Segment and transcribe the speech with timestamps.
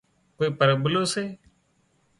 [0.37, 1.25] ڪوئي پرٻلُون هوئي